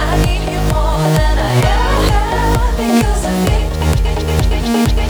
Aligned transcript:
I 0.00 0.16
need 0.24 0.42
you 0.52 0.60
more 0.72 1.06
than 1.18 1.36
I 1.38 1.52
ever 1.74 2.76
because 2.76 3.24
I. 3.24 5.07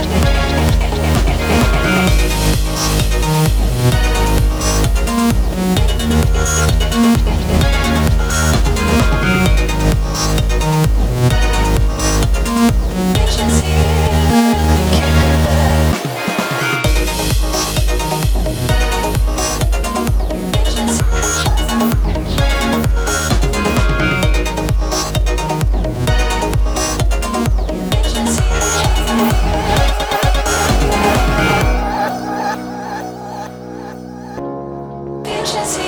Just 35.51 35.79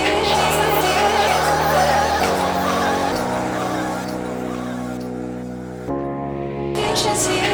you. 7.30 7.51